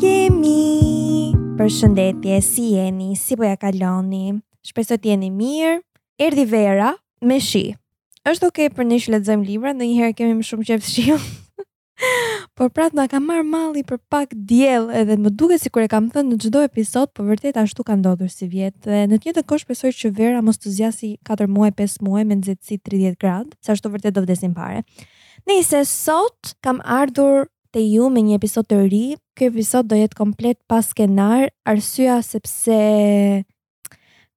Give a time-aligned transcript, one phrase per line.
[0.00, 4.30] Kemi, Për shëndetje, si jeni, si po ja kaloni
[4.64, 5.74] Shpeso t'jeni mirë
[6.24, 7.60] Erdi vera, me shi
[8.28, 11.04] është okej okay për një shletëzëm libra Në njëherë kemi më shumë qefë shi
[12.56, 15.92] Por pratë nga ka marë mali për pak djel Edhe më duke si kur e
[15.92, 19.44] kam thënë në gjdo episod Po vërtet ashtu ka ndodhur si vjetë Dhe në tjetë
[19.52, 23.52] kosh pesoj që vera Mos të zjasi 4 muaj, 5 muaj Me nëzitësi 30 grad
[23.60, 24.80] Sa ashtu vërtet do vdesim pare
[25.44, 29.04] Nëjse sot kam ardhur te ju me një episod të ri.
[29.38, 33.46] Ky episod do jetë komplet pa skenar, arsyeja sepse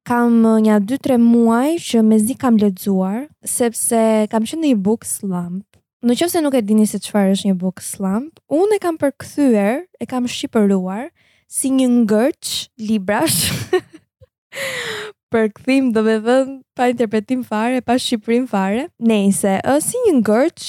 [0.07, 4.01] kam një 2-3 muaj që mezi kam lexuar, sepse
[4.31, 5.63] kam qenë në një book slump.
[6.03, 8.97] Në qëfë se nuk e dini se qëfar është një book slump, unë e kam
[8.99, 11.05] përkëthyër, e kam shqipëruar,
[11.47, 12.51] si një ngërç
[12.83, 13.45] librash,
[15.33, 16.35] për këthim dhe me dhe
[16.77, 18.85] pa interpretim fare, pa shqiprim fare.
[19.11, 20.67] Nejse, si një ngërç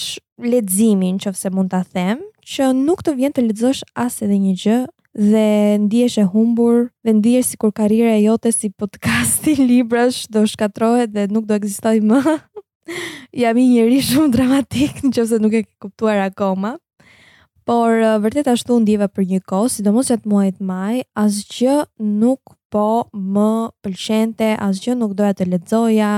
[0.50, 4.78] ledzimin nëse mund të them, që nuk të vjen të ledzosh as edhe një gjë,
[5.32, 5.44] dhe
[5.84, 11.28] ndihesh e humbur dhe ndihesh sikur karriera e jote si podcasti librash do shkatrohet dhe
[11.30, 12.22] nuk do ekzistoj më.
[13.44, 16.74] Jam i njëri shumë dramatik nëse nuk e ke kuptuar akoma.
[17.68, 21.76] Por vërtet ashtu ndjeva për një kohë, sidomos gjatë muajit maj, asgjë
[22.22, 22.82] nuk po
[23.36, 23.46] më
[23.86, 26.10] pëlqente, asgjë nuk doja të lexoja,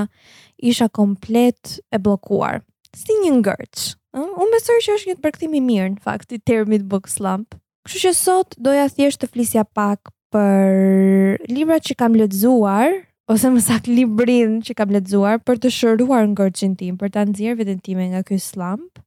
[0.58, 2.64] isha komplet e bllokuar.
[2.98, 3.84] Si një ngërç.
[4.18, 7.54] Ëh, unë besoj që është një përkthim i mirë në fakt i termit book slump.
[7.86, 12.98] Kështu që sot doja thjesht të flisja pak për librat që kam lexuar
[13.30, 17.62] ose më saktë librin që kam lexuar për të shëruar ngërçin tim, për ta nxjerrë
[17.62, 18.98] veten time nga ky slump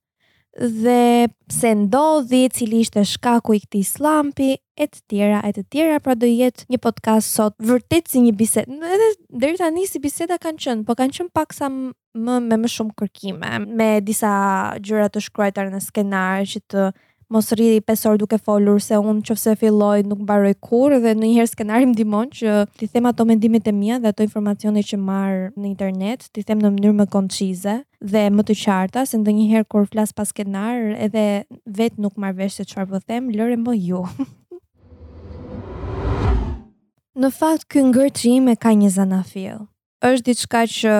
[0.59, 5.99] dhe pse ndodhi, cili ishte shkaku i këtij slampi e të tjera e të tjera,
[6.03, 8.75] pra do jetë një podcast sot vërtet si një bisedë.
[8.79, 9.09] Edhe
[9.43, 13.53] deri tani si biseda kanë qenë, po kanë qenë paksa më me më shumë kërkime,
[13.79, 14.33] me disa
[14.79, 16.87] gjëra të shkruajta në skenar që të
[17.33, 21.27] mos rri 5 orë duke folur se unë që filloj nuk baroj kur dhe në
[21.29, 25.43] njëherë skenarim dimon që ti them ato mendimit e mija dhe ato informacioni që marë
[25.53, 29.69] në internet, ti them në mënyrë më konqize dhe më të qarta, se ndë njëherë
[29.69, 31.27] kur flas pas skenar edhe
[31.69, 34.01] vet nuk marr vesh se qëfar po them, lëre më ju.
[37.21, 39.61] në fatë ky ngërtim e ka një zana fillë
[40.09, 40.91] është diçka që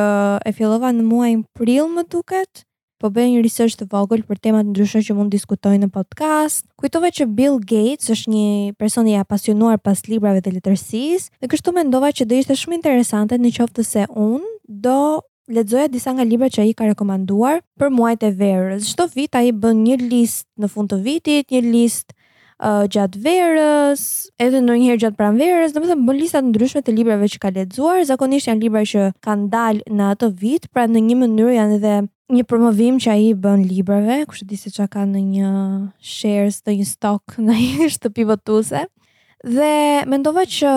[0.44, 2.66] e fillova në muajin prill më duket,
[3.00, 6.66] po bëjë një research të vogël për temat ndryshme që mund diskutojnë në podcast.
[6.80, 8.50] Kujtove që Bill Gates është një
[8.80, 13.40] person i apasionuar pas librave dhe letërsisë dhe kështu mendova që do ishte shumë interesante
[13.40, 14.52] në qoftë se unë
[14.86, 14.98] do
[15.50, 18.84] Lexoja disa nga libra që a i ka rekomanduar për muajt e verës.
[18.92, 22.14] Shto vit a i bën një list në fund të vitit, një list
[22.62, 24.04] uh, gjatë verës,
[24.38, 27.42] edhe në njëherë gjatë pranverës, verës, në më thëmë bën listat ndryshme të librave që
[27.42, 28.06] ka lexuar.
[28.06, 31.96] zakonisht janë libra që kanë dalë në atë vit, pra në një mënyrë janë edhe
[32.30, 35.50] një promovim që ai bën librave, kushtet se çka ka në një
[36.14, 38.86] shares, në një stock, në një shtëpi votuese.
[39.40, 40.70] Dhe mendova që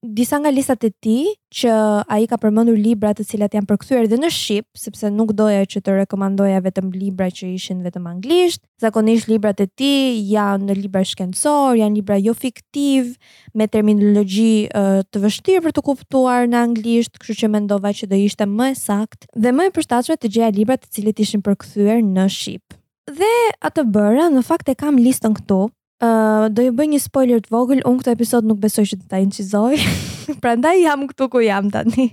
[0.00, 1.16] disa nga listat e ti
[1.60, 1.68] që
[2.08, 5.66] a i ka përmëndur libra të cilat janë përkëthyre dhe në Shqip, sepse nuk doja
[5.68, 9.90] që të rekomandoja vetëm libra që ishin vetëm anglisht, zakonisht libra të ti
[10.32, 13.12] janë në libra shkendësor, janë libra jo fiktiv,
[13.52, 14.70] me terminologi
[15.12, 18.80] të vështirë për të kuptuar në anglisht, kështë që mendova që do ishte më e
[18.88, 22.72] sakt dhe më e përstatëve të gjeja libra të cilat ishin përkëthyre në Shqip.
[23.18, 25.62] Dhe atë bëra, në fakt e kam listën këtu,
[25.98, 29.06] Uh, do ju bëj një spoiler të vogël, unë këtë episod nuk besoj që të
[29.10, 29.80] ta incizoj,
[30.42, 32.04] pra nda jam këtu ku jam tani.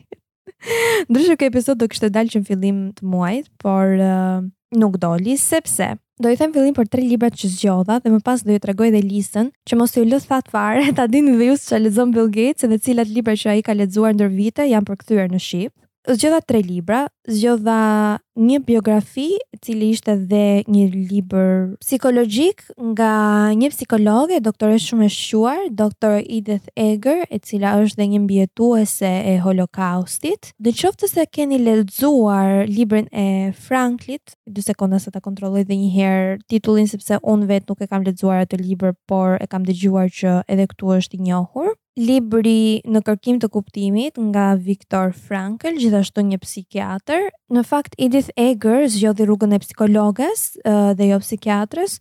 [1.12, 4.41] Ndryshë këtë episod do kështë dalë që në fillim të muajit, por uh,
[4.81, 5.91] nuk doli, sepse
[6.23, 8.88] do i them fillim për tre libra që zgjodha dhe më pas do i tregoj
[8.94, 12.16] dhe listën që mos ju lëth fat fare, ta dini dhe ju se çfarë lexon
[12.17, 15.73] Bill Gates dhe cilat libra që ai ka lexuar ndër vite janë përkthyer në shqip
[16.07, 19.29] zgjodha tre libra, zgjodha një biografi,
[19.63, 23.11] cili ishte dhe një libër psikologjik nga
[23.55, 29.11] një psikologe, doktore shumë e shquar, doktor Edith Eger, e cila është dhe një mbjetuese
[29.33, 30.51] e holokaustit.
[30.59, 36.43] Dhe qoftë se keni ledzuar librin e Franklit, dy sekonda sa ta kontrolloj dhe njëherë
[36.51, 40.37] titullin, sepse unë vetë nuk e kam ledzuar atë libër, por e kam dëgjuar që
[40.51, 46.40] edhe këtu është i njohur libri në kërkim të kuptimit nga Viktor Frankl, gjithashtu një
[46.44, 47.30] psikiatër.
[47.56, 52.00] Në fakt Edith Eger zgjodhi rrugën e psikologes dhe jo psikiatres,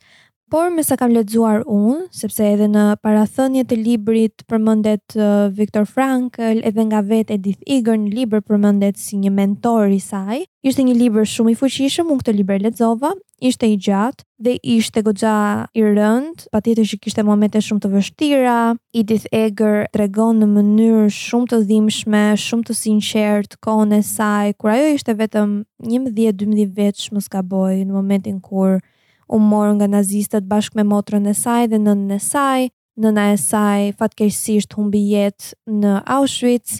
[0.50, 5.14] por me sa kam lexuar unë, sepse edhe në parathënje të librit përmendet
[5.56, 10.44] Viktor Frankl, edhe nga vetë Edith Eger në libr përmendet si një mentor i saj.
[10.62, 13.14] Ishte një libër shumë i fuqishëm, unë këtë libër lexova,
[13.48, 15.32] ishte i gjatë dhe ishte goxha
[15.76, 18.54] i rënd, patjetër që kishte momente shumë të vështira.
[18.96, 24.72] Edith Eger tregon në mënyrë shumë të dhimbshme, shumë të sinqert kohën e saj kur
[24.74, 25.52] ajo ishte vetëm
[25.84, 28.78] 11-12 vjeç mos gaboj në momentin kur
[29.28, 32.70] u mor nga nazistët bashkë me motrën e saj dhe nënën e saj.
[33.02, 35.52] Nëna e saj fatkeqësisht humbi jetë
[35.82, 36.76] në Auschwitz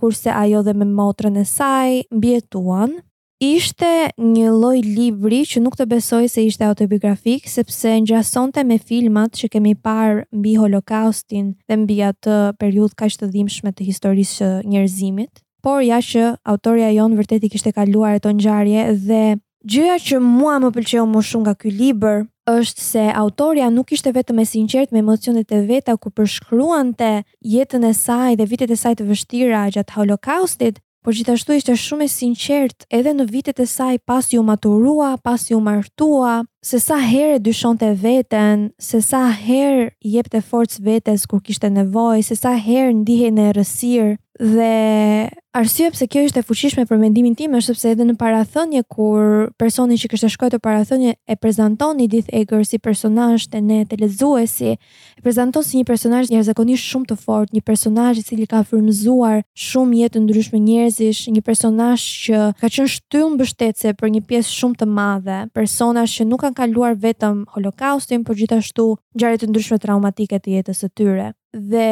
[0.00, 2.98] kurse ajo dhe me motrën e saj mbjetuan
[3.42, 8.76] ishte një loj libri që nuk të besoj se ishte autobiografik, sepse në gjasonte me
[8.78, 14.36] filmat që kemi parë mbi holokaustin dhe mbi atë periud ka të dhimshme të historisë
[14.38, 19.22] që njerëzimit, por ja që autoria jonë vërtet i kishte kaluar e të njarje dhe
[19.66, 22.22] gjëja që mua më pëlqeo më shumë nga ky libër
[22.54, 27.12] është se autoria nuk ishte vetëm e sinqert me emocionet e veta ku përshkruante
[27.54, 32.06] jetën e saj dhe vitet e saj të vështira gjatë holokaustit, por gjithashtu ishte shumë
[32.06, 37.00] e sinqert edhe në vitet e saj pas ju maturua, pas ju martua, se sa
[37.02, 42.94] herë dyshonte veten, se sa herë jepte forcë vetes kur kishte nevojë, se sa herë
[43.02, 44.12] ndihej në errësirë
[44.54, 44.70] dhe
[45.52, 49.50] Arsye pse kjo ishte e fuqishme për mendimin tim është sepse edhe në parathënie kur
[49.60, 53.98] personi që kishte shkruar të parathënie e prezanton Edith Eger si personazh të ne të
[54.00, 58.62] lexuesi, e prezanton si një personazh njerëzakonisht shumë të fortë, një personazh i cili ka
[58.64, 64.56] frymëzuar shumë jetë ndryshme njerëzish, një personazh që ka qenë shtyllë mbështetëse për një pjesë
[64.58, 68.88] shumë të madhe, persona që nuk kanë kaluar vetëm Holokaustin, por gjithashtu
[69.18, 71.34] ngjarje të ndryshme traumatike të jetës së tyre.
[71.52, 71.88] Dhe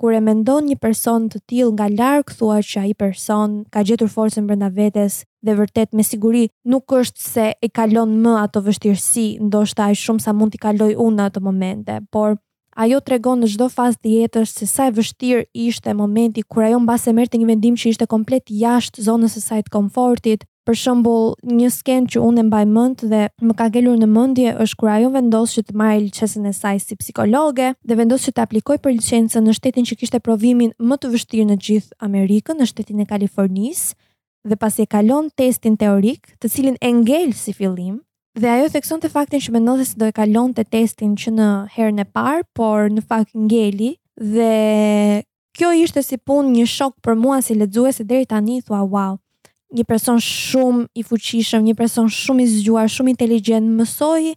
[0.00, 4.08] kur e mendon një person të tillë nga larg thua që ai person ka gjetur
[4.14, 9.26] forcën brenda vetes dhe vërtet me siguri nuk është se e kalon më ato vështirësi,
[9.48, 12.38] ndoshta ai shumë sa mund t'i kaloj unë në ato momente, por
[12.80, 16.64] ajo të regon në gjdo fazë të jetës se sa e vështirë ishte momenti kur
[16.64, 19.74] ajo në base e mërë të një vendim që ishte komplet jashtë zonës e sajtë
[19.78, 24.06] komfortit, Për shembull, një skenë që unë e mbaj mend dhe më ka gjelur në
[24.12, 28.26] mendje është kur ajo vendos që të marrë qesën e saj si psikologe dhe vendos
[28.28, 31.98] që të aplikojë për licencën në shtetin që kishte provimin më të vështirë në gjithë
[32.06, 33.96] Amerikën, në shtetin e Kalifornisë,
[34.52, 37.98] dhe pasi e kalon testin teorik, të cilin e ngel si fillim,
[38.38, 42.04] Dhe ajo theksonte faktin që mendonte se do e kalonte testin që në herën e
[42.14, 43.88] parë, por në fakt ngeli
[44.22, 44.52] dhe
[45.58, 49.18] kjo ishte si punë një shok për mua si lexuese deri tani thua wow.
[49.74, 54.36] Një person shumë i fuqishëm, një person shumë i zgjuar, shumë inteligjent, mësoi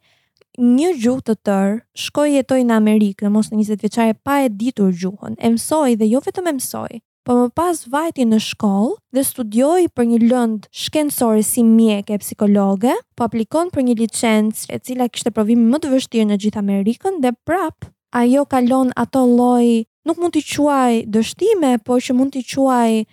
[0.58, 4.90] një gjuhë të tërë, shkoi jetoi në Amerikë, mos në 20 vjeçare pa e ditur
[4.94, 5.38] gjuhën.
[5.38, 9.88] E mësoi dhe jo vetëm e mësoi, po më pas vajti në shkollë dhe studioi
[9.96, 15.08] për një lëndë shkencore si mjek e psikologe, po aplikon për një licencë e cila
[15.10, 17.88] kishte provim më të vështirë në gjithë Amerikën dhe prap
[18.20, 23.04] ajo kalon ato lloj, nuk mund t'i quaj dështime, por që mund t'i quaj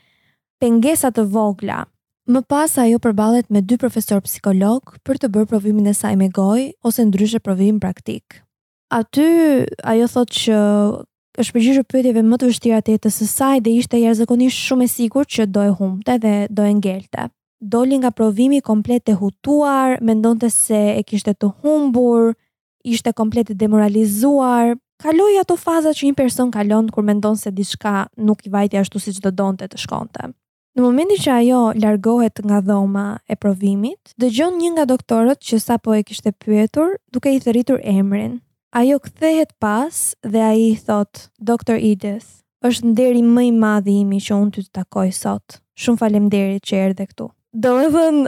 [0.61, 1.87] pengesa të vogla.
[2.31, 6.29] Më pas ajo përballet me dy profesor psikolog për të bërë provimin e saj me
[6.31, 8.43] gojë ose ndryshe provim praktik.
[8.95, 10.59] Aty ajo thotë që
[11.41, 14.91] është përgjithë pyetjeve më të vështira të jetës së saj dhe ishte jashtëzakonisht shumë e
[14.95, 17.27] sigurt që do e humbte dhe do e ngelte.
[17.75, 22.35] Doli nga provimi komplet e hutuar, mendonte se e kishte të humbur,
[22.85, 24.75] ishte komplet e demoralizuar.
[25.01, 29.01] Kaloi ato faza që një person kalon kur mendon se diçka nuk i vajti ashtu
[29.01, 30.29] siç do donte të shkonte.
[30.77, 35.97] Në momentin që ajo largohet nga dhoma e provimit, dëgjon një nga doktorët që sapo
[35.97, 38.39] e kishte pyetur, duke i thëritur emrin.
[38.70, 41.75] Ajo kthehet pas dhe ai i thot, Dr.
[41.75, 42.26] Edith,
[42.69, 45.56] është nderi më i madh i imi që unë ty të takoj sot.
[45.75, 47.26] Shumë faleminderit që erdhe këtu.
[47.64, 48.22] Do të thënë,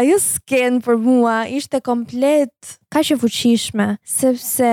[0.00, 2.54] ajo skenë për mua ishte komplet
[2.94, 4.70] ka që fuqishme, sepse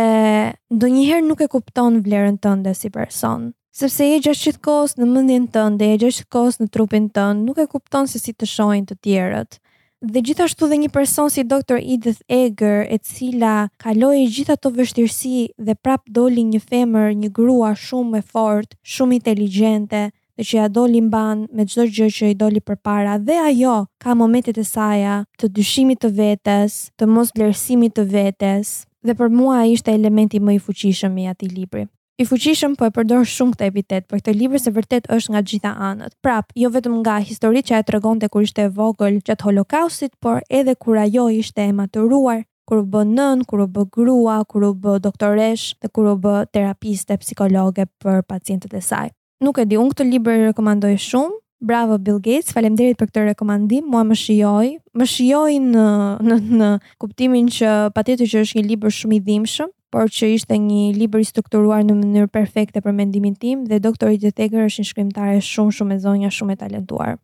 [0.79, 3.49] do njëherë nuk e kupton vlerën tënde si person.
[3.75, 7.43] Sepse e gjatë gjithkohës kosë në mëndin tënde, e gjatë gjithkohës kosë në trupin tënde,
[7.49, 9.59] nuk e kupton se si të shojnë të tjerët.
[10.07, 11.75] Dhe gjithashtu dhe një person si Dr.
[11.75, 17.73] Edith Eger, e cila kaloi gjitha të vështirësi dhe prap doli një femër, një grua
[17.75, 20.05] shumë e fort, shumë inteligente,
[20.39, 23.75] dhe që ja doli mban me gjithë gjë që i doli për para, dhe ajo
[23.99, 29.35] ka momentet e saja të dyshimit të vetës, të mos blersimit të vetës, dhe për
[29.41, 33.53] mua ishte elementi më i fuqishëm i ati libri i fuqishëm po e përdor shumë
[33.55, 36.15] këtë epitet, për këtë libër se vërtet është nga gjitha anët.
[36.25, 40.41] Prap, jo vetëm nga historitë që e tregonte kur ishte e vogël gjatë Holokaustit, por
[40.49, 44.67] edhe kur ajo ishte e maturuar, kur u bë nën, kur u bë grua, kur
[44.67, 49.13] u bë doktoresh dhe kur u bë terapiste psikologe për pacientët e saj.
[49.39, 51.37] Nuk e di, unë këtë libër i rekomandoj shumë.
[51.59, 53.87] Bravo Bill Gates, faleminderit për këtë rekomandim.
[53.91, 55.87] Mua më shijoj, më shijoj në
[56.23, 56.69] në në
[57.03, 61.23] kuptimin që patjetër që është një libër shumë i dhimbshëm, por që ishte një libër
[61.23, 65.73] i strukturuar në mënyrë perfekte për mendimin tim dhe doktori Gjetegër është një shkrimtare shumë
[65.79, 67.15] shumë e zonja, shumë e talentuar.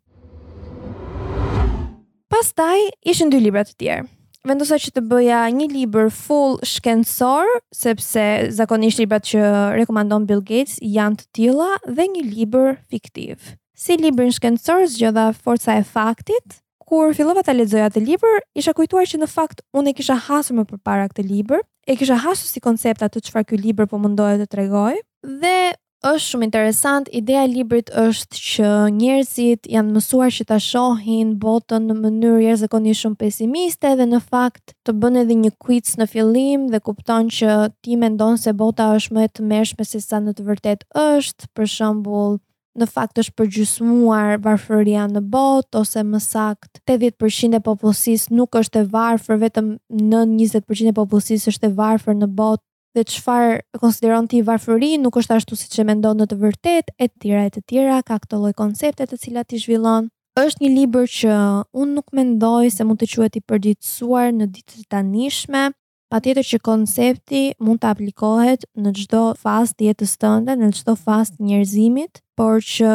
[2.34, 4.08] Pastaj ishin dy libra të tjerë.
[4.46, 9.42] Vendosa që të bëja një libër full shkencor, sepse zakonisht librat që
[9.74, 13.38] rekomandon Bill Gates janë të tilla dhe një libër fiktiv.
[13.74, 16.60] Si librin shkencor zgjodha forca e faktit.
[16.86, 20.60] Kur fillova ta lexoja atë libër, isha kujtuar që në fakt unë e kisha hasur
[20.60, 24.42] më parë këtë libër, e kisha hasur si koncept atë çfarë ky libër po mundohet
[24.44, 24.96] të tregoj
[25.42, 25.58] dhe
[26.06, 27.08] është shumë interesant.
[27.20, 33.02] Ideja e librit është që njerëzit janë mësuar që ta shohin botën në mënyrë jashtëzakonisht
[33.06, 37.56] shumë pesimiste dhe në fakt të bën edhe një quiz në fillim dhe kupton që
[37.82, 41.50] ti mendon se bota është më e tmerrshme se sa në të vërtetë është.
[41.58, 42.38] Për shembull,
[42.80, 48.84] në fakt është përgjysmuar varfëria në bot, ose më sakt 80% e popullsis nuk është
[48.84, 49.70] e varfër, vetëm
[50.02, 52.62] në 20% e popullsis është e varfër në bot,
[52.96, 53.48] dhe qëfar
[53.82, 57.46] konsideron ti varfëri, nuk është ashtu si që me ndonë në të vërtet, e tira
[57.48, 60.12] e të tira, ka këto loj konceptet e cilat i zhvillon.
[60.36, 61.32] është një liber që
[61.80, 65.70] unë nuk mendoj se mund të quet i përgjitsuar në ditë të tanishme,
[66.16, 71.42] pa tjetër që koncepti mund të aplikohet në gjdo fast jetës tënde, në gjdo fast
[71.44, 72.92] njerëzimit, por që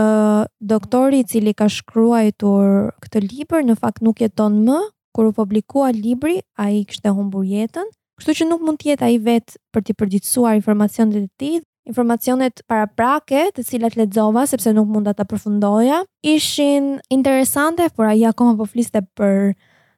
[0.65, 4.79] doktori cili ka shkruajtur këtë libër në fakt nuk jeton më,
[5.13, 9.05] kur u publikua libri, a i kështë e humbur jetën, kështu që nuk mund tjetë
[9.05, 11.53] a i vetë për t'i përgjithsuar informacionet e ti,
[11.93, 18.09] informacionet para prake të cilat ledzova, sepse nuk mund të të përfundoja, ishin interesante, por
[18.09, 19.53] a i akoma po fliste për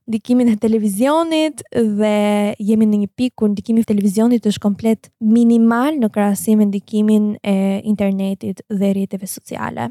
[0.08, 2.16] ndikimin e televizionit dhe
[2.60, 7.32] jemi në një pikë ku ndikimi i televizionit është komplet minimal në krahasim me ndikimin
[7.42, 9.90] e internetit dhe rrjeteve sociale.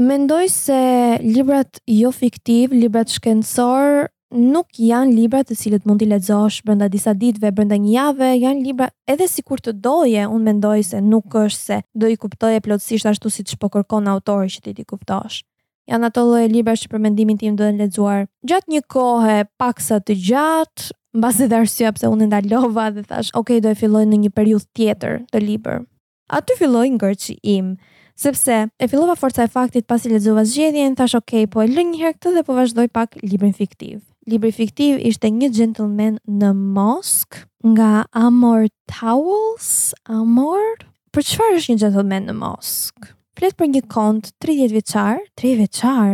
[0.00, 0.80] Mendoj se
[1.22, 7.12] librat jo fiktiv, librat shkencor nuk janë libra të cilët mund t'i lexosh brenda disa
[7.18, 11.62] ditëve, brenda një jave, janë libra edhe sikur të doje, unë mendoj se nuk është
[11.66, 15.42] se do i kuptoje plotësisht ashtu siç po kërkon autori që ti i kuptosh
[15.88, 20.16] janë ato lloje libra që për mendimin tim duhen lexuar gjatë një kohe paksa të
[20.28, 24.32] gjatë mbas e arsyeja pse unë ndalova dhe thash ok do e filloj në një
[24.36, 25.88] periudhë tjetër të librit
[26.36, 27.72] aty filloi ngërçi im
[28.20, 32.00] sepse e fillova forca e faktit pasi lexova zgjedhjen thash ok po e lë një
[32.02, 37.40] herë këtë dhe po vazhdoj pak librin fiktiv libri fiktiv ishte një gentleman në mosk
[37.72, 43.10] nga amor towels amor për çfarë është një gentleman në mosk
[43.40, 46.10] flet për një kont 30 vjeçar, 30 vjeçar.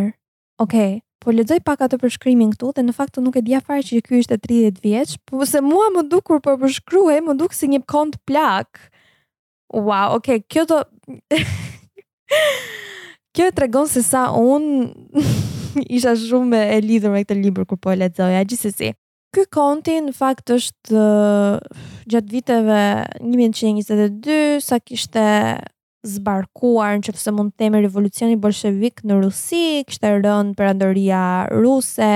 [0.62, 3.82] Okej, okay, po lexoj pak atë përshkrimin këtu dhe në fakt nuk e di afare
[3.82, 7.66] që ky ishte 30 vjeç, por se mua më dukur po përshkruaj, më duk si
[7.72, 8.68] një kont plak.
[9.74, 10.76] Wow, okej, okay, kjo do
[13.36, 14.62] Kjo e tregon se sa un
[15.92, 18.92] isha shumë e lidhur me këtë libër kur po e lexoja, gjithsesi.
[19.34, 20.94] Ky konti në fakt është
[22.08, 22.78] gjatë viteve
[23.18, 25.28] 1922 sa kishte
[26.06, 31.22] zbarkuar në që pëse mund temi revolucioni bolshevik në Rusi, kështë e rënd për andoria
[31.52, 32.12] ruse,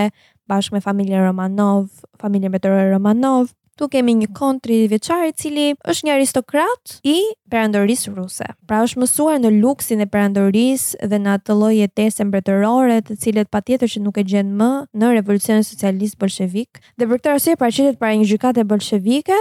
[0.51, 1.91] bashkë me familje Romanov,
[2.23, 4.99] familje me tërë Romanov, Tu kemi një kontri i
[5.41, 7.15] cili është një aristokrat i
[7.49, 8.45] perandorisë ruse.
[8.69, 13.49] Pra është mësuar në luksin e perandorisë dhe në atë lloj jetese mbretërore, të cilët
[13.51, 14.69] patjetër që nuk e gjen më
[15.01, 16.83] në revolucionin socialist bolshevik.
[17.01, 19.39] Dhe për këtë arsye paraqitet para një gjykate bolshevike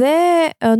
[0.00, 0.16] dhe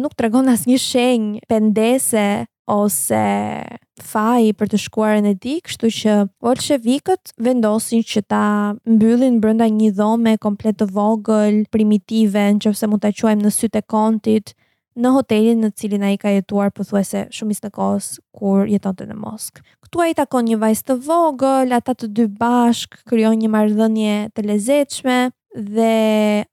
[0.01, 2.25] nuk tregon asnjë shenjë pendese
[2.67, 3.63] ose
[4.03, 6.13] faji për të shkuar në di, kështu që
[6.45, 8.43] bolshevikët vendosin që ta
[8.87, 13.87] mbyllin brenda një dhome komplet të vogël, primitive, nëse mund ta quajmë në sytë e
[13.91, 14.55] kontit,
[14.95, 19.65] në hotelin në cilin ai ka jetuar pothuajse shumë të kohës kur jetonte në Moskë.
[19.89, 24.47] Ktu ai takon një vajzë të vogël, ata të dy bashk krijojnë një marrëdhënie të
[24.51, 25.19] lezetshme
[25.57, 25.93] dhe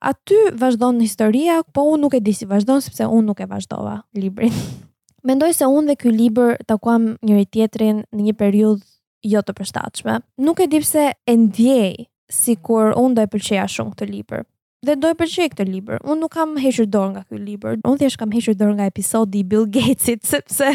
[0.04, 4.00] aty vazhdon historia, po unë nuk e di si vazhdon sepse unë nuk e vazhdova
[4.16, 4.56] librin.
[5.28, 8.86] Mendoj se unë dhe ky libër takuam njëri tjetrin në një periudhë
[9.34, 10.20] jo të përshtatshme.
[10.48, 14.46] Nuk e di pse e ndjej sikur unë do e pëlqeja shumë këtë libër.
[14.88, 16.00] Dhe do e pëlqej këtë libër.
[16.08, 17.80] Unë nuk kam hequr dorë nga ky libër.
[17.84, 20.70] Unë thjesht kam hequr dorë nga episodi i Bill Gatesit sepse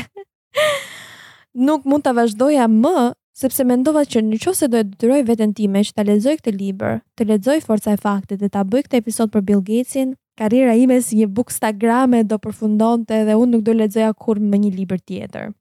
[1.56, 2.94] nuk mund ta vazhdoja më
[3.34, 7.00] sepse mendova që në qo do e dëtyroj veten time që ta lezoj këtë liber,
[7.16, 10.98] të lezoj forca e faktit dhe ta bëj këtë episod për Bill Gatesin, karriera ime
[11.02, 15.52] si një bookstagram do përfundonte dhe unë nuk do lexoja kurrë më një libër tjetër.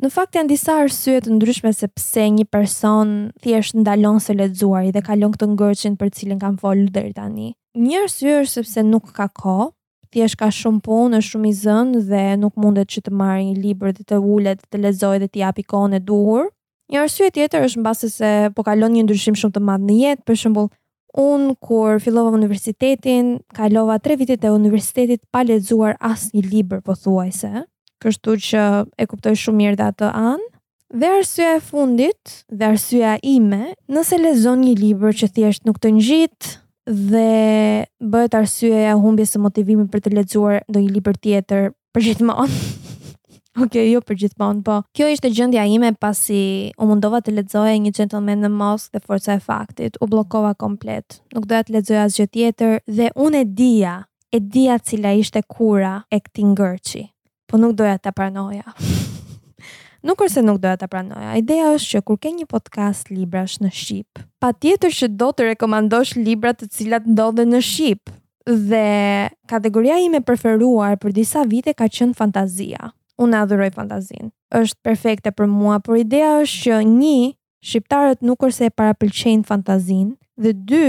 [0.00, 3.10] Në fakt janë disa arsye të ndryshme se pse një person
[3.44, 7.50] thjesht ndalon së lexuari dhe kalon këtë ngërçin për cilin kam folur deri tani.
[7.76, 9.66] Një arsye është sepse nuk ka kohë,
[10.10, 13.58] thjesht ka shumë punë, është shumë i zënë dhe nuk mundet që të marrë një
[13.66, 16.48] libër dhe të ulet, të lexojë dhe të japi kohën e duhur.
[16.90, 20.24] Një arsye tjetër është mbase se po kalon një ndryshim shumë të madh në jetë,
[20.26, 20.72] për shembull,
[21.18, 27.64] Unë kur fillova universitetin, kalova tre vitit e universitetit pa lexuar një libër pothuajse,
[28.02, 28.64] kështu që
[29.02, 30.46] e kuptoj shumë mirë dhe atë anë.
[30.90, 35.92] Dhe arsyeja e fundit, dhe arsyeja ime, nëse lexon një libër që thjesht nuk të
[35.98, 36.56] ngjit
[36.90, 42.60] dhe bëhet arsyeja e humbjes së motivimit për të lexuar ndonjë libër tjetër për gjithmonë.
[43.58, 44.76] Okej, jo për gjithmonë, po.
[44.94, 49.34] Kjo ishte gjendja ime pasi u mundova të lexoja një gentleman në mosk dhe forca
[49.34, 51.18] e faktit u bllokova komplet.
[51.34, 53.94] Nuk doja të lexoja asgjë tjetër dhe unë e dija,
[54.30, 57.02] e dija cila ishte kura e këtij ngërçi.
[57.50, 58.62] Po nuk doja ta pranoja.
[60.02, 61.34] Nuk kurse nuk doja ta pranoja.
[61.42, 66.14] Ideja është që kur ke një podcast librash në shqip, patjetër që do të rekomandosh
[66.22, 68.14] libra të cilat ndodhen në shqip.
[68.48, 68.86] Dhe
[69.50, 74.32] kategoria ime preferuar për disa vite ka qenë fantazia unë adhuroj fantazin.
[74.58, 77.18] është perfekte për mua, por ideja është që një,
[77.68, 80.08] shqiptarët nuk është e para pëlqenë fantazin,
[80.42, 80.88] dhe dy,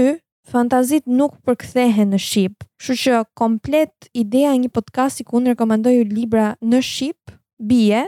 [0.50, 2.64] fantazit nuk përkthehen në Shqip.
[2.82, 7.36] Shqo që komplet ideja një podcasti ku unë rekomendoj libra në Shqip,
[7.70, 8.00] bie,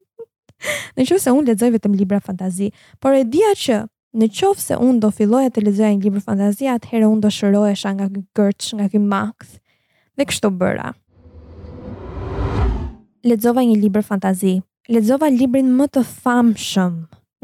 [0.98, 2.68] në qëfë se unë ledzoj vetëm libra fantazi,
[3.00, 3.80] por e dhja që
[4.18, 7.92] Në qofë se unë do filloj të lezoj një libër fantazia, atëherë unë do shërojesha
[7.94, 9.52] nga kërç, nga kërë makth,
[10.18, 10.88] dhe kështu bëra
[13.24, 14.56] lexova një libër fantazi.
[14.90, 16.94] Lexova librin më të famshëm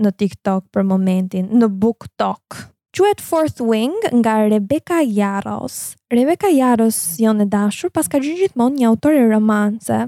[0.02, 2.64] në TikTok për momentin, në BookTok.
[2.96, 3.92] Quhet Fourth Wing
[4.22, 5.94] nga Rebecca Yarros.
[6.12, 9.98] Rebecca Yarros jon e dashur pas ka gjithë gjithmonë një autore romance.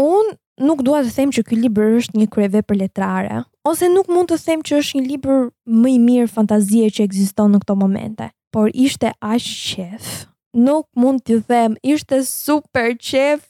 [0.00, 0.36] Unë
[0.66, 4.28] nuk dua të them që ky libër është një kryevep për letrare, ose nuk mund
[4.32, 5.46] të them që është një libër
[5.80, 10.10] më i mirë fantazie që ekziston në këto momente, por ishte aq qef.
[10.56, 13.44] Nuk mund t'i them, ishte super qef.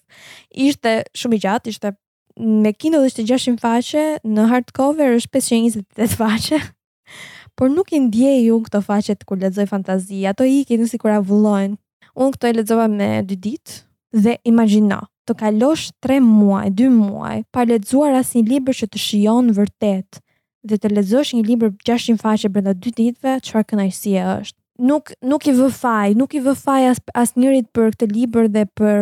[0.53, 1.95] Ishte shumë i gjatë, ishte
[2.37, 6.59] me Kindle ishte 600 faqe, në hardcover është 528 faqe.
[7.57, 11.77] Por nuk i ndjej unë këto faqet kur lexoj fantazi, ato ikin sikur avullojnë
[12.21, 13.77] unë këto e ledzova me dy ditë,
[14.21, 19.01] dhe imagina, të kalosh 3 muaj, 2 muaj, pa ledzuar asë një liber që të
[19.01, 20.21] shion vërtet,
[20.69, 25.45] dhe të ledzosh një liber 600 faqe brenda 2 ditëve, qëra kënajësia është nuk nuk
[25.45, 29.01] i vë faj, nuk i vë faj as as njërit për këtë libër dhe për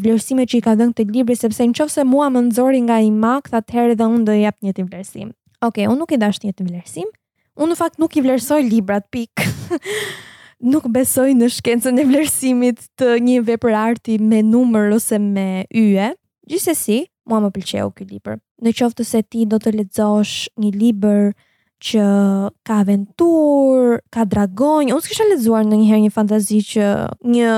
[0.00, 3.50] vlerësimet që i ka dhënë këtë libër sepse nëse mua më nxori nga i mak,
[3.52, 5.28] atëherë edhe unë do i jap një të vlerësim.
[5.60, 7.12] Okej, okay, unë nuk i dashë një të vlerësim.
[7.60, 9.44] Unë në fakt nuk i vlerësoj librat pik.
[10.58, 16.12] nuk besoj në shkencën e vlerësimit të një vepër arti me numër ose me yje.
[16.50, 18.38] Gjithsesi, mua më pëlqeu ky libër.
[18.62, 21.28] Në qoftë se ti do të lexosh një libër
[21.84, 22.04] që
[22.66, 26.88] ka aventur, ka dragonj, unë s'kisha lexuar ndonjëherë një fantazi që
[27.30, 27.52] një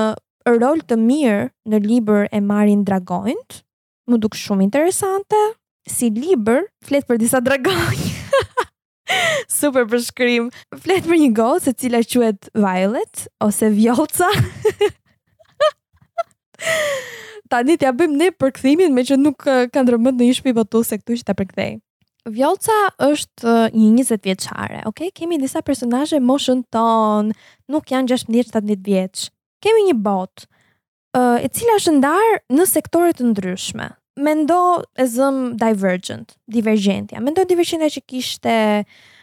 [0.61, 3.63] rol të mirë në libër e marrin dragonjt.
[4.11, 5.41] Më duk shumë interesante
[5.89, 8.09] si libër flet për disa dragonj.
[9.59, 10.49] Super përshkrim.
[10.77, 14.27] Flet për një gocë e cila quhet Violet ose Vjolca.
[17.51, 19.43] Tani t'ja bëjmë ne përkthimin me që nuk
[19.73, 21.77] ka ndërmend në ishpi botu se këtu që ta përkthej.
[22.31, 24.81] Vjolca është një 20 vjeçare.
[24.85, 25.09] okay?
[25.11, 27.31] kemi disa personazhe moshën ton,
[27.67, 29.31] nuk janë 16-17 vjeç.
[29.61, 30.47] Kemi një botë
[31.41, 37.19] e cila është ndarë në sektore të ndryshme, mendo e zëm divergent, divergentja.
[37.23, 38.55] Mendo divergentja që kishte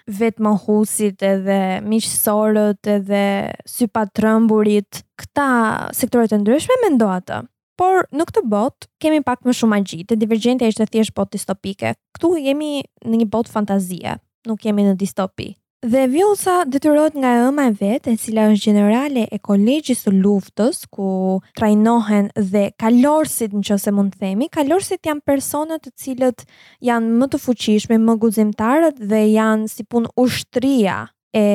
[0.09, 3.23] vetë më husit edhe miqësorët edhe
[3.69, 5.49] sypa trëmburit, këta
[5.97, 7.43] sektorët e ndryshme mendo ata.
[7.79, 10.01] Por në këtë bot kemi pak më shumë magji.
[10.09, 11.93] Te divergentja është thjesht bot distopike.
[12.17, 14.17] Ktu jemi në një bot fantazie,
[14.49, 15.53] nuk jemi në distopi.
[15.87, 20.81] Dhe vjosa detyrohet nga ëma e vet, e cila është gjenerale e kolegjisë së luftës,
[20.91, 21.07] ku
[21.55, 26.43] trajnohen dhe kalorësit, nëse mund të themi, kalorësit janë persona të cilët
[26.91, 30.99] janë më të fuqishëm, më guximtarët dhe janë si punë ushtria
[31.39, 31.47] e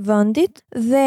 [0.00, 1.06] vendit dhe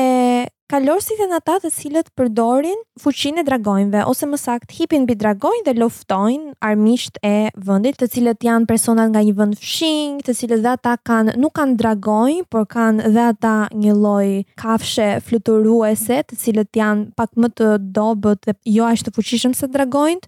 [0.66, 5.14] Kalorësit e në ta të cilët përdorin fuqin e dragojnëve, ose më sakt hipin bi
[5.14, 10.34] dragojnë dhe loftojnë armisht e vëndit, të cilët janë personat nga një vënd fshing, të
[10.40, 14.32] cilët dhe ata kanë, nuk kanë dragojnë, por kanë dhe ata një loj
[14.64, 19.70] kafshe fluturuese, të cilët janë pak më të dobet dhe jo ashtë të fuqishëm se
[19.78, 20.26] dragojnët,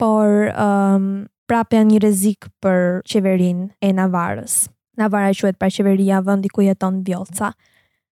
[0.00, 1.10] por um,
[1.44, 4.62] prapë janë një rezik për qeverin e navarës.
[4.96, 7.52] Navara pra e quet për qeveria vëndi ku jeton vjolca.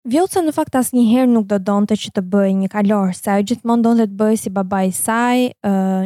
[0.08, 3.44] Vjoca në fakt asë njëherë nuk do donte që të bëj një kalorë, sa ajo
[3.50, 5.42] gjithmonë donte të bëj si baba i saj,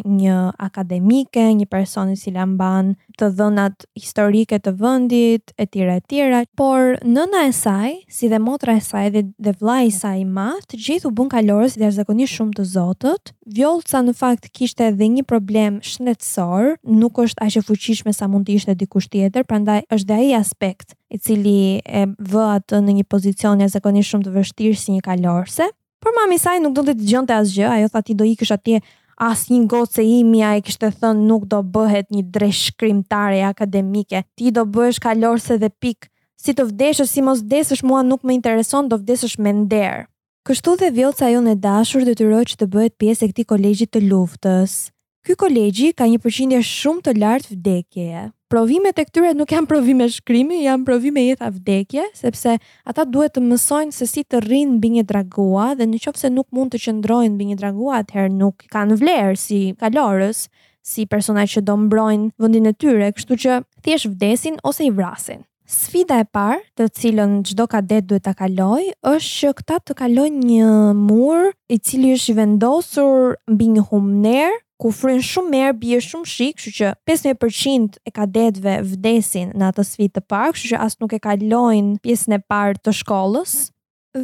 [0.03, 6.41] një akademike, një personi si lamban të dhënat historike të vëndit, e tira e tira,
[6.59, 10.27] por nëna e saj, si dhe motra e saj dhe, dhe vla i saj i
[10.35, 15.25] matë, gjithu bun kalorës dhe zakoni shumë të zotët, Vjoca në fakt kishte edhe një
[15.27, 20.19] problem shëndetësor, nuk është e fuqishme sa mund të ishte dikush tjetër, prandaj është dhe
[20.23, 24.95] ai aspekt i cili e vë atë në një pozicion jashtëzakonisht shumë të vështirë si
[24.97, 25.67] një kalorse.
[26.03, 28.81] Por mami saj nuk do të dëgjonte asgjë, ajo tha ti do i atje
[29.23, 34.25] as një gotë imi, imja e kështë të thënë nuk do bëhet një dreshkrimtare akademike.
[34.37, 36.09] Ti do bëhesh kalorse dhe pikë,
[36.43, 40.09] si të vdeshës, si mos desësh mua nuk më intereson, do vdeshës me nderë.
[40.49, 44.01] Kështu dhe vjotës ajo në dashur dhe të të bëhet pjesë e këti kolegjit të
[44.11, 44.81] luftës.
[45.23, 50.09] Ky kolegji ka një përqindje shumë të lartë vdekjeje provimet e këtyre nuk janë provime
[50.13, 54.91] shkrimi, janë provime jeta vdekje, sepse ata duhet të mësojnë se si të rrinë mbi
[54.99, 58.67] një dragua dhe në qoftë se nuk mund të qëndrojnë mbi një dragua, atëherë nuk
[58.75, 60.43] kanë vlerë si kalorës,
[60.85, 65.47] si persona që do mbrojnë vendin e tyre, kështu që thjesht vdesin ose i vrasin.
[65.73, 70.43] Sfida e parë, të cilën çdo kadet duhet ta kalojë, është që këta të kalojnë
[70.51, 76.27] një mur i cili është vendosur mbi një humner ku fryn shumë merë, bje shumë
[76.29, 81.01] shik, shu që 50% e kadetve vdesin në atë svit të parë, shu që asë
[81.05, 83.53] nuk e kalojnë pjesën e parë të shkollës,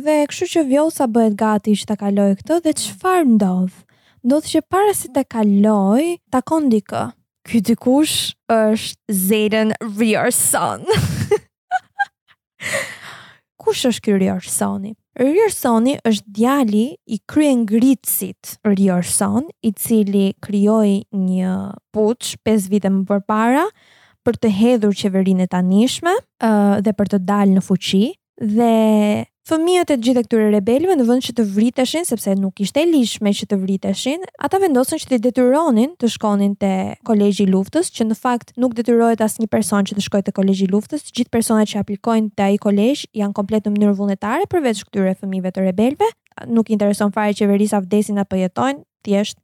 [0.02, 3.76] dhe kështu që vjosa bëhet gati që ta kaloj këtë dhe çfarë ndodh?
[4.26, 7.04] Ndodh që para se ta kaloj, takon dikë.
[7.48, 8.16] Ky dikush
[8.52, 10.82] është Zeden Rierson.
[13.62, 14.90] Kush është ky Riersoni?
[15.18, 21.54] Ryerson-i është djali i kryengritësit Ryerson, i cili krijoi një
[21.94, 23.64] puç 5 vite më parë
[24.24, 26.12] për të hedhur qeverinë e tanishme,
[26.44, 28.04] uh, dhe për të dalë në fuqi
[28.54, 28.72] dhe
[29.48, 33.46] Fëmijët e gjithë këtyre rebelëve në vend që të vriteshin sepse nuk ishte lishme që
[33.48, 36.68] të vriteshin, ata vendosën që të detyronin të shkonin te
[37.08, 40.66] Kolegji i Luftës, që në fakt nuk detyrohet asnjë person që të shkojë te Kolegji
[40.66, 41.06] i Luftës.
[41.16, 45.52] Gjithë personat që aplikojnë te ai kolegj janë komplet në mënyrë vullnetare përveç këtyre fëmijëve
[45.56, 46.08] të rebelëve.
[46.52, 49.38] Nuk intereson fare qeverisa vdesin apo jetojnë, thjesht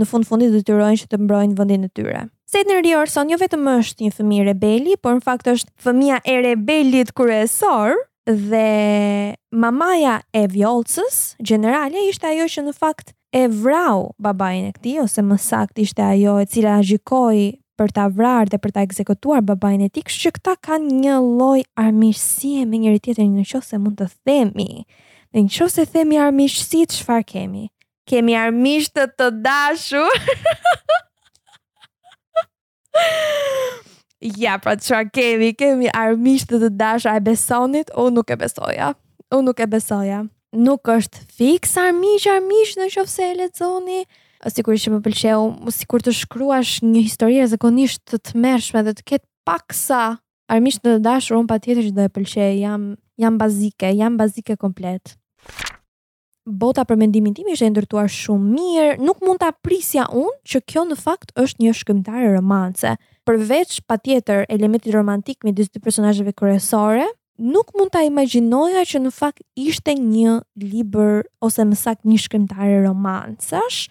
[0.00, 2.22] në fund fundit detyrohen që të mbrojnë vendin e tyre.
[2.48, 7.12] Sidney Riordan jo vetëm është një fëmijë rebeli, por në fakt është fëmia e rebelit
[7.18, 14.74] kryesor, dhe mamaja e vjollcës, generalja, ishte ajo që në fakt e vrau babajnë e
[14.78, 17.38] këti, ose më sakt ishte ajo e cila gjikoj
[17.78, 21.16] për ta vrarë dhe për ta ekzekutuar babajnë e ti, kështë që këta kanë një
[21.24, 24.84] loj armishësie me njëri tjetër një në qo se mund të themi,
[25.34, 27.62] Në në qo se themi armishësi të shfar kemi,
[28.06, 30.12] kemi armishtë të të dashur,
[34.22, 38.92] ja, pra që kemi, kemi armisht dhe të dasha e besonit, u nuk e besoja,
[39.34, 40.22] u nuk e besoja.
[40.52, 44.04] Nuk është fix armisht, armisht në qofë se e
[44.50, 48.82] Si kur që më pëlqeu, sikur të shkruash një histori e zakonisht të të mershme
[48.82, 50.18] dhe të ketë paksa
[50.50, 52.86] armisht në të dashur, unë pa tjetër që dhe pëlqe, jam,
[53.22, 55.14] jam bazike, jam bazike komplet.
[56.44, 60.84] Bota për mendimin tim ishte ndërtuar shumë mirë, nuk mund të prisja unë që kjo
[60.90, 62.96] në fakt është një shkëmtarë romance
[63.28, 67.04] përveç patjetër elementit romantik midis dy personazheve kërësore,
[67.42, 72.78] nuk mund ta imagjinoja që në fakt ishte një libër ose më saktë një shkrimtare
[72.86, 73.86] romancash,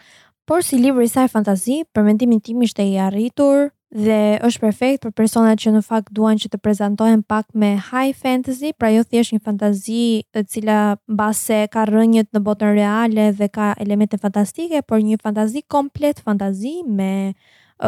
[0.48, 4.18] por si libër i saj fantazi, përmentimin tim ishte i arritur dhe
[4.48, 8.72] është perfekt për personat që në fakt duan që të prezantohen pak me high fantasy,
[8.76, 13.74] pra jo thjesht një fantazi e cila mbase ka rrënjët në botën reale dhe ka
[13.84, 17.12] elemente fantastike, por një fantazi komplet fantazi me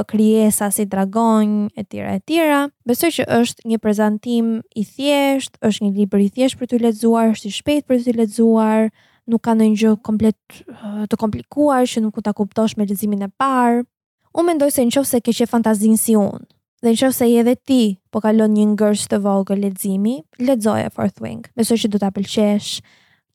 [0.02, 2.62] krijesa si dragonj e tjera e tjera.
[2.90, 7.30] Besoj që është një prezantim i thjesht, është një libër i thjesht për të lexuar,
[7.36, 8.90] është i shpejt për të lexuar,
[9.30, 10.58] nuk ka ndonjë gjë komplet
[11.14, 13.84] të komplikuar që nuk u ta kuptosh me leximin e parë.
[14.34, 16.42] Unë mendoj se nëse ke qenë fantazinë si unë,
[16.84, 21.46] dhe nëse je edhe ti po kalon një ngërsh të vogël leximi, lexoje Fourth Wing.
[21.54, 22.80] Besoj që do ta pëlqesh.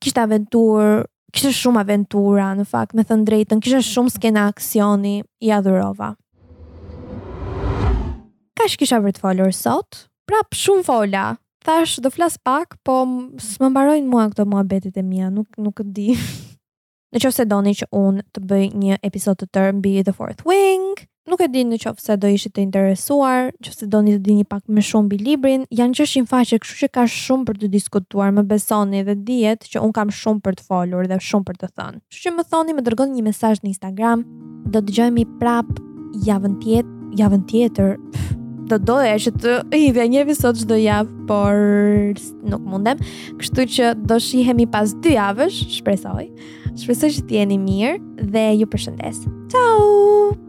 [0.03, 5.51] Kishte aventurë, kishte shumë aventura në fakt, me thënë drejtën, kishte shumë skena aksioni, i
[5.51, 6.13] adhurova.
[8.69, 9.97] Thash kisha për të folur sot,
[10.29, 11.21] prap shumë fola.
[11.65, 12.99] Thash do flas pak, po
[13.41, 16.09] s'më mbarojnë mua këto muhabetet e mia, nuk nuk e di.
[17.17, 20.45] Në qofë se doni që unë të bëj një episod të tërë mbi The Fourth
[20.45, 21.01] Wing,
[21.33, 24.45] nuk e di në qofë se do ishit të interesuar, qofë se doni të dini
[24.45, 28.37] pak më shumë mbi librin, janë që faqe këshu që ka shumë për të diskutuar,
[28.37, 31.73] më besoni dhe djetë që unë kam shumë për të folur dhe shumë për të
[31.79, 32.03] thënë.
[32.13, 34.27] Që që më thoni më dërgoni një mesaj në Instagram,
[34.69, 35.73] do të gjojmi prap
[36.29, 37.97] javën tjetë, javën tjetër,
[38.69, 41.63] do doja që të i vja një episod çdo javë, por
[42.53, 43.01] nuk mundem.
[43.41, 46.27] Kështu që do shihemi pas dy javësh, shpresoj.
[46.79, 49.25] Shpresoj që t'jeni mirë dhe ju përshëndes.
[49.55, 50.47] Ciao.